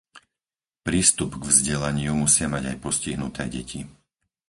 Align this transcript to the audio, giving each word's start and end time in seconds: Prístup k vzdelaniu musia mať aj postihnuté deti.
Prístup 0.87 1.31
k 1.37 1.43
vzdelaniu 1.51 2.11
musia 2.23 2.47
mať 2.53 2.63
aj 2.73 2.77
postihnuté 2.85 3.43
deti. 3.55 3.81